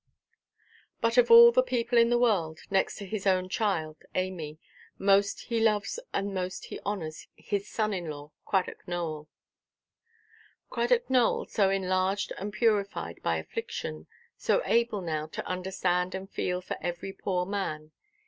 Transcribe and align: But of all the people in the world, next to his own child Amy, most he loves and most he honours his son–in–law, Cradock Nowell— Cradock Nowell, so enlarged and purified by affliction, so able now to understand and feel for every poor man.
But 0.99 1.15
of 1.19 1.29
all 1.29 1.51
the 1.51 1.61
people 1.61 1.95
in 1.95 2.09
the 2.09 2.17
world, 2.17 2.61
next 2.71 2.95
to 2.97 3.05
his 3.05 3.27
own 3.27 3.49
child 3.49 3.97
Amy, 4.15 4.57
most 4.97 5.41
he 5.41 5.59
loves 5.59 5.99
and 6.11 6.33
most 6.33 6.65
he 6.65 6.79
honours 6.79 7.27
his 7.35 7.67
son–in–law, 7.67 8.31
Cradock 8.43 8.87
Nowell— 8.87 9.29
Cradock 10.71 11.07
Nowell, 11.07 11.45
so 11.45 11.69
enlarged 11.69 12.33
and 12.39 12.51
purified 12.51 13.21
by 13.21 13.35
affliction, 13.37 14.07
so 14.35 14.63
able 14.65 15.01
now 15.01 15.27
to 15.27 15.45
understand 15.45 16.15
and 16.15 16.27
feel 16.31 16.61
for 16.61 16.77
every 16.81 17.13
poor 17.13 17.45
man. 17.45 17.91